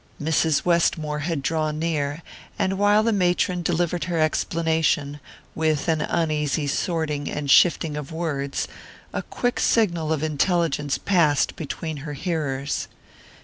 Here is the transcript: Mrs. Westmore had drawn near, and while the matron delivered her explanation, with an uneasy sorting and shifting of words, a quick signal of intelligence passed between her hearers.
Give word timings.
Mrs. 0.19 0.65
Westmore 0.65 1.19
had 1.19 1.43
drawn 1.43 1.77
near, 1.77 2.23
and 2.57 2.79
while 2.79 3.03
the 3.03 3.13
matron 3.13 3.61
delivered 3.61 4.05
her 4.05 4.17
explanation, 4.19 5.19
with 5.53 5.87
an 5.87 6.01
uneasy 6.01 6.65
sorting 6.65 7.29
and 7.29 7.51
shifting 7.51 7.95
of 7.95 8.11
words, 8.11 8.67
a 9.13 9.21
quick 9.21 9.59
signal 9.59 10.11
of 10.11 10.23
intelligence 10.23 10.97
passed 10.97 11.55
between 11.55 11.97
her 11.97 12.13
hearers. 12.13 12.87